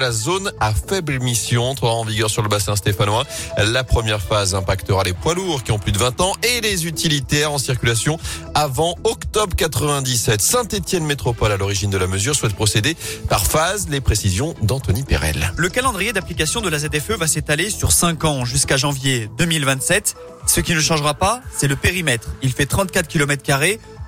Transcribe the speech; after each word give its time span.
la 0.00 0.12
zone 0.12 0.50
à 0.60 0.72
faible 0.72 1.12
émission 1.12 1.64
entrera 1.64 1.92
en 1.92 2.02
vigueur 2.02 2.30
sur 2.30 2.40
le 2.40 2.48
bassin 2.48 2.74
stéphanois. 2.74 3.26
La 3.58 3.84
première 3.84 4.22
phase 4.22 4.54
impactera 4.54 5.04
les 5.04 5.12
poids 5.12 5.34
lourds 5.34 5.62
qui 5.62 5.72
ont 5.72 5.78
plus 5.78 5.92
de 5.92 5.98
20 5.98 6.22
ans 6.22 6.32
et 6.42 6.62
les 6.62 6.86
utilitaires 6.86 7.52
en 7.52 7.58
circulation 7.58 8.18
avant 8.54 8.94
octobre 9.04 9.54
97. 9.54 10.40
Saint-Étienne 10.40 11.04
Métropole 11.04 11.52
à 11.52 11.58
l'origine 11.58 11.90
de 11.90 11.98
la 11.98 12.06
mesure 12.06 12.34
souhaite 12.34 12.54
procéder 12.54 12.96
par 13.28 13.44
phase. 13.44 13.90
Les 13.90 14.00
précisions 14.00 14.54
d'Anthony 14.62 15.02
Perel. 15.02 15.52
Le 15.58 15.68
calendrier 15.68 16.14
d'application 16.14 16.62
de 16.62 16.70
la 16.70 16.78
ZFE 16.78 17.18
va 17.18 17.26
s'étaler 17.26 17.68
sur 17.68 17.92
5 17.92 18.24
ans 18.24 18.44
jusqu'à 18.46 18.78
janvier 18.78 19.28
2027. 19.36 20.14
Ce 20.46 20.60
qui 20.60 20.74
ne 20.74 20.80
changera 20.80 21.12
pas, 21.12 21.42
c'est 21.54 21.68
le 21.68 21.76
périmètre. 21.76 22.28
Il 22.40 22.54
fait 22.54 22.64
34 22.64 23.06
km 23.06 23.44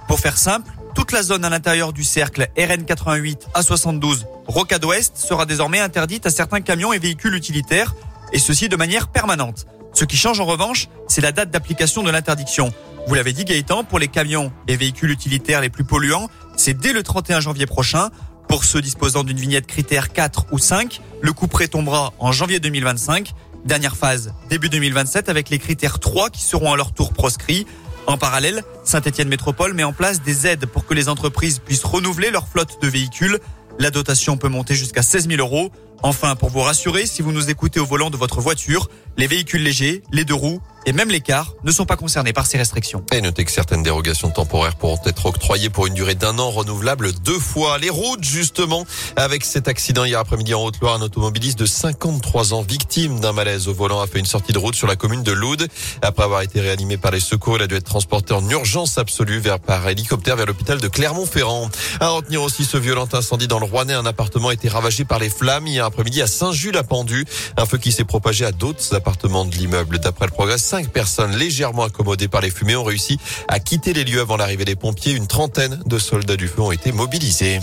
Pour 0.09 0.21
faire 0.21 0.39
simple, 0.39 0.71
toute 0.95 1.13
la 1.13 1.23
zone 1.23 1.45
à 1.45 1.51
l'intérieur 1.51 1.93
du 1.93 2.05
cercle 2.05 2.49
RN 2.57 2.85
88 2.85 3.49
à 3.55 3.63
72 3.63 4.27
Rocade 4.47 4.85
Ouest 4.85 5.17
sera 5.17 5.47
désormais 5.47 5.81
interdite 5.81 6.27
à 6.27 6.31
certains 6.31 6.61
camions 6.61 6.93
et 6.93 6.99
véhicules 6.99 7.35
utilitaires, 7.35 7.95
et 8.33 8.39
ceci 8.39 8.69
de 8.69 8.77
manière 8.77 9.09
permanente. 9.09 9.67
Ce 9.93 10.05
qui 10.05 10.17
change 10.17 10.41
en 10.41 10.45
revanche, 10.45 10.89
c'est 11.09 11.21
la 11.21 11.33
date 11.33 11.51
d'application 11.51 12.03
de 12.03 12.11
l'interdiction. 12.11 12.73
Vous 13.07 13.15
l'avez 13.15 13.33
dit 13.33 13.45
Gaëtan, 13.45 13.85
pour 13.85 13.99
les 13.99 14.09
camions 14.09 14.53
et 14.69 14.77
véhicules 14.77 15.11
utilitaires 15.11 15.61
les 15.61 15.71
plus 15.71 15.85
polluants, 15.85 16.29
c'est 16.57 16.79
dès 16.79 16.93
le 16.93 17.03
31 17.03 17.41
janvier 17.41 17.67
prochain. 17.67 18.11
Pour 18.49 18.65
ceux 18.65 18.81
disposant 18.81 19.23
d'une 19.23 19.39
vignette 19.39 19.67
critère 19.67 20.13
4 20.13 20.47
ou 20.51 20.59
5, 20.59 21.01
le 21.21 21.33
coup 21.33 21.47
près 21.47 21.69
tombera 21.69 22.13
en 22.19 22.33
janvier 22.33 22.59
2025. 22.59 23.33
Dernière 23.65 23.97
phase, 23.97 24.33
début 24.49 24.69
2027 24.69 25.29
avec 25.29 25.51
les 25.51 25.59
critères 25.59 26.01
3 26.01 26.31
qui 26.31 26.43
seront 26.43 26.73
à 26.73 26.77
leur 26.77 26.93
tour 26.93 27.13
proscrits. 27.13 27.67
En 28.11 28.19
parallèle, 28.19 28.65
Saint-Etienne 28.83 29.29
Métropole 29.29 29.73
met 29.73 29.85
en 29.85 29.93
place 29.93 30.21
des 30.21 30.49
aides 30.49 30.67
pour 30.67 30.85
que 30.85 30.95
les 30.95 31.09
entreprises 31.09 31.61
puissent 31.61 31.85
renouveler 31.85 32.33
leur 32.33 32.49
flotte 32.49 32.83
de 32.83 32.89
véhicules. 32.89 33.39
La 33.79 33.93
dotation 33.93 34.37
peut 34.37 34.49
monter 34.49 34.75
jusqu'à 34.75 35.03
16 35.03 35.29
000 35.29 35.41
euros. 35.41 35.71
Enfin, 36.03 36.35
pour 36.35 36.51
vous 36.51 36.59
rassurer, 36.59 37.07
si 37.07 37.23
vous 37.23 37.31
nous 37.31 37.51
écoutez 37.51 37.79
au 37.79 37.87
volant 37.87 38.11
de 38.11 38.17
votre 38.17 38.41
voiture, 38.41 38.91
les 39.17 39.29
véhicules 39.29 39.63
légers, 39.63 40.03
les 40.11 40.25
deux 40.25 40.35
roues 40.35 40.61
et 40.87 40.93
même 40.93 41.11
les 41.11 41.21
cars 41.21 41.55
ne 41.65 41.73
sont 41.73 41.85
pas 41.85 41.97
concernés 41.97 42.33
par 42.33 42.47
ces 42.47 42.59
restrictions. 42.59 43.05
Et 43.13 43.21
notez 43.21 43.45
que 43.45 43.53
certaines 43.53 43.83
dérogations 43.83 44.31
temporaires 44.31 44.77
pourront 44.77 45.01
être 45.05 45.27
octroyées 45.27 45.71
pour 45.71 45.87
une 45.87 45.95
durée 45.95 46.15
d'un 46.15 46.39
an 46.39 46.51
renouvelable 46.51 47.13
deux 47.13 47.39
fois. 47.39 47.79
Les 47.79 47.91
routes, 47.91 48.25
justement, 48.25 48.85
avec 49.17 49.45
cet 49.45 49.69
accident 49.69 50.05
hier 50.05 50.19
après-midi 50.19 50.55
en 50.55 50.65
Haute-Loire, 50.65 50.95
un 50.95 51.03
automobiliste 51.03 51.59
de 51.59 51.67
53 51.67 52.55
ans, 52.55 52.63
victime 52.63 53.21
d'un 53.21 53.33
malaise 53.33 53.69
au 53.69 53.75
volant, 53.75 54.01
a 54.01 54.07
fait 54.07 54.19
une 54.19 54.27
sortie 54.27 54.53
de 54.53 54.59
route 54.59 54.75
sur 54.75 54.87
la 54.87 54.97
commune 54.97 55.23
de 55.23 55.33
Loud. 55.33 55.69
Après 56.03 56.25
avoir 56.25 56.43
été 56.43 56.61
réanimé 56.61 56.97
par 56.97 57.11
les 57.11 57.21
secours, 57.21 57.57
il 57.57 57.63
a 57.63 57.67
dû 57.67 57.75
être 57.75 57.85
transporté 57.85 58.35
en 58.35 58.49
urgence 58.49 58.99
absolue 58.99 59.39
vers, 59.39 59.61
par 59.61 59.87
hélicoptère 59.89 60.37
vers 60.37 60.47
l'hôpital 60.47 60.81
de 60.81 60.89
Clermont-Ferrand. 60.89 61.69
À 62.01 62.09
retenir 62.09 62.43
aussi 62.43 62.65
ce 62.65 62.77
violent 62.77 63.09
incendie 63.13 63.49
dans 63.49 63.59
le 63.59 63.67
Rouennais. 63.67 63.95
Un 63.95 64.07
appartement 64.07 64.49
a 64.49 64.55
été 64.55 64.69
ravagé 64.69 65.05
par 65.05 65.19
les 65.19 65.31
flammes 65.31 65.67
hier 65.67 65.85
après-midi 65.85 66.23
à 66.23 66.27
Saint-Jules-à-Pendu. 66.27 67.27
Un 67.57 67.67
feu 67.67 67.79
qui 67.79 67.93
s'est 67.93 68.05
propagé 68.05 68.45
à 68.45 68.53
d'autres 68.53 68.95
appartements 68.95 69.45
de 69.45 69.55
l'immeuble. 69.55 69.99
D'après 69.99 70.27
le 70.27 70.33
progrès, 70.33 70.59
cinq 70.81 70.93
personnes 70.93 71.37
légèrement 71.37 71.85
accommodées 71.85 72.29
par 72.29 72.41
les 72.41 72.51
fumées 72.51 72.77
ont 72.77 72.85
réussi 72.85 73.19
à 73.49 73.61
quitter 73.61 73.93
les 73.93 74.05
lieux 74.05 74.21
avant 74.21 74.39
l'arrivée 74.39 74.65
des 74.65 74.77
pompiers. 74.77 75.13
Une 75.13 75.27
trentaine 75.27 75.83
de 75.85 75.99
soldats 75.99 76.37
du 76.37 76.49
feu 76.49 76.63
ont 76.63 76.73
été 76.73 76.91
mobilisés. 76.91 77.61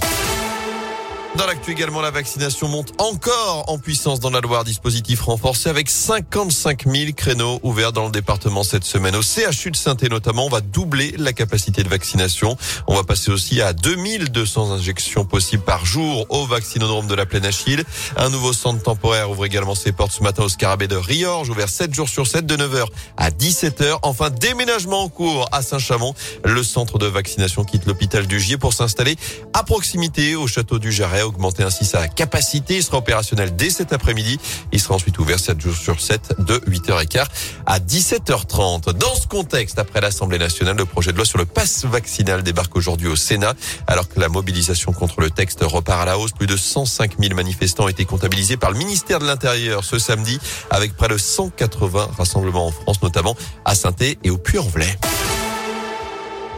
Dans 1.38 1.46
l'actu 1.46 1.72
également, 1.72 2.02
la 2.02 2.10
vaccination 2.10 2.68
monte 2.68 3.00
encore 3.00 3.66
en 3.68 3.78
puissance 3.78 4.20
dans 4.20 4.32
la 4.32 4.42
Loire. 4.42 4.64
Dispositif 4.64 5.22
renforcé 5.22 5.70
avec 5.70 5.88
55 5.88 6.88
000 6.88 7.12
créneaux 7.16 7.60
ouverts 7.62 7.94
dans 7.94 8.06
le 8.06 8.12
département 8.12 8.64
cette 8.64 8.86
semaine. 8.86 9.16
Au 9.16 9.22
CHU 9.22 9.70
de 9.70 9.76
saint 9.76 9.96
notamment, 10.10 10.48
on 10.48 10.50
va 10.50 10.62
doubler 10.62 11.14
la 11.16 11.34
capacité 11.34 11.84
de 11.84 11.90
vaccination. 11.90 12.58
On 12.88 12.96
va 12.96 13.04
passer 13.04 13.30
aussi 13.30 13.62
à 13.62 13.74
2200 13.74 14.72
injections 14.72 15.26
possibles 15.26 15.62
par 15.64 15.86
jour 15.86 16.26
au 16.30 16.48
vaccinodrome 16.48 17.06
de 17.06 17.14
la 17.14 17.28
Plaine 17.28 17.46
Achille. 17.46 17.84
Un 18.16 18.30
nouveau 18.30 18.52
centre 18.52 18.82
temporaire 18.82 19.30
ouvre 19.30 19.46
également 19.46 19.76
ses 19.76 19.92
portes 19.92 20.14
ce 20.14 20.24
matin 20.24 20.42
au 20.42 20.50
Scarabée 20.50 20.88
de 20.88 20.96
Riorge, 20.96 21.52
ouvert 21.52 21.70
7 21.70 21.94
jours 21.94 22.10
sur 22.10 22.26
7 22.26 22.48
de 22.48 22.58
9h 22.58 22.88
à 23.16 23.30
17h. 23.30 24.00
Enfin, 24.02 24.32
déménagement 24.32 25.04
en 25.04 25.10
cours 25.10 25.48
à 25.52 25.62
Saint-Chamond. 25.62 26.16
Le 26.44 26.64
centre 26.64 26.98
de 26.98 27.06
vaccination 27.06 27.64
quitte 27.64 27.86
l'hôpital 27.86 28.26
du 28.26 28.40
Gier 28.40 28.58
pour 28.58 28.74
s'installer 28.74 29.18
à 29.54 29.62
proximité 29.62 30.36
au 30.36 30.48
château 30.48 30.80
du 30.80 30.92
Jarret 30.92 31.27
augmenter 31.28 31.64
ainsi 31.64 31.86
sa 31.86 32.08
capacité. 32.08 32.76
Il 32.78 32.84
sera 32.84 32.98
opérationnel 32.98 33.56
dès 33.56 33.70
cet 33.70 33.94
après-midi. 33.94 34.40
Il 34.72 34.80
sera 34.80 34.96
ensuite 34.96 35.20
ouvert 35.20 35.40
7 35.40 35.60
jours 35.60 35.76
sur 35.76 36.00
7 36.00 36.36
de 36.40 36.58
8h15 36.68 37.26
à 37.66 37.80
17h30. 37.80 38.94
Dans 38.94 39.16
ce 39.16 39.28
contexte, 39.28 39.80
après 39.80 40.02
l'Assemblée 40.02 40.40
nationale, 40.40 40.78
le 40.78 40.86
projet 40.86 41.12
de 41.12 41.18
loi 41.18 41.26
sur 41.26 41.38
le 41.38 41.46
pass 41.46 41.86
vaccinal 41.86 42.44
débarque 42.44 42.76
aujourd'hui 42.76 43.08
au 43.08 43.16
Sénat. 43.16 43.54
Alors 43.88 44.08
que 44.08 44.20
la 44.20 44.30
mobilisation 44.30 44.94
contre 44.94 45.22
le 45.22 45.30
texte 45.30 45.64
repart 45.64 46.02
à 46.02 46.06
la 46.06 46.18
hausse, 46.18 46.32
plus 46.32 46.48
de 46.48 46.56
105 46.56 47.20
000 47.20 47.36
manifestants 47.36 47.86
ont 47.86 47.90
été 47.90 48.06
comptabilisés 48.06 48.58
par 48.58 48.72
le 48.72 48.78
ministère 48.78 49.20
de 49.20 49.26
l'Intérieur 49.26 49.84
ce 49.84 50.00
samedi 50.00 50.40
avec 50.70 50.96
près 50.96 51.08
de 51.08 51.18
180 51.18 52.12
rassemblements 52.18 52.68
en 52.68 52.72
France, 52.72 53.02
notamment 53.02 53.36
à 53.66 53.76
saint 53.76 53.88
et 54.24 54.30
au 54.30 54.38
Puy-en-Velay. 54.38 54.98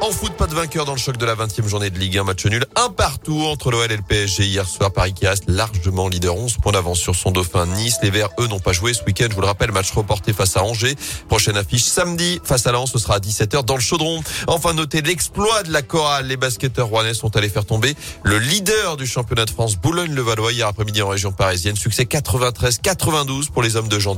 En 0.02 0.12
foot, 0.12 0.32
pas 0.32 0.48
de 0.48 0.56
vainqueur 0.56 0.86
dans 0.86 0.94
le 0.94 0.98
choc 1.00 1.18
de 1.18 1.26
la 1.26 1.36
20e 1.36 1.68
journée 1.68 1.90
de 1.90 2.00
Ligue 2.00 2.18
1. 2.18 2.24
Match 2.24 2.46
nul, 2.46 2.66
un 2.78 2.90
partout 2.90 3.42
entre 3.42 3.70
l'OL 3.70 3.92
et 3.92 3.98
le 3.98 4.02
PSG 4.02 4.46
hier 4.46 4.66
soir. 4.66 4.94
Paris 4.94 5.14
qui 5.14 5.28
reste 5.28 5.44
largement 5.48 6.08
leader 6.08 6.38
11 6.38 6.56
points 6.62 6.72
d'avance 6.72 7.00
sur 7.00 7.16
son 7.16 7.32
dauphin 7.32 7.66
Nice. 7.66 7.98
Les 8.02 8.10
Verts, 8.10 8.30
eux, 8.40 8.48
n'ont 8.48 8.62
pas 8.62 8.72
joué 8.72 8.94
ce 8.94 9.04
week-end. 9.04 9.28
Je 9.30 9.36
vous 9.36 9.42
le 9.42 9.48
rappelle, 9.48 9.74
match 9.74 9.92
reporté 9.92 10.32
face 10.32 10.56
à 10.56 10.64
Angers. 10.64 10.96
Prochaine 11.28 11.58
affiche 11.58 11.84
samedi 11.84 12.40
face 12.46 12.66
à 12.66 12.72
Lens. 12.72 12.92
Ce 12.94 12.98
sera 12.98 13.16
à 13.16 13.20
17h 13.20 13.66
dans 13.66 13.76
le 13.76 13.82
chaudron. 13.82 14.24
Enfin, 14.48 14.74
notez 14.74 15.02
l'exploit 15.02 15.64
de 15.64 15.74
la 15.74 15.82
chorale. 15.82 16.28
Les 16.28 16.38
basketteurs 16.38 16.88
rouennais 16.88 17.14
sont 17.14 17.36
allés 17.36 17.50
faire 17.50 17.66
tomber 17.66 17.94
le 18.24 18.40
leader 18.40 18.96
du 18.96 19.06
championnat 19.06 19.44
de 19.44 19.52
France, 19.52 19.76
Boulogne-le-Valois, 19.76 20.54
hier 20.54 20.68
après-midi 20.68 21.02
en 21.02 21.10
région 21.10 21.34
parisienne. 21.34 21.76
Succès 21.76 22.04
93-92 22.04 23.50
pour 23.50 23.62
les 23.62 23.76
hommes 23.76 23.90
de 23.90 24.00
Jean 24.00 24.16
Denis. 24.16 24.18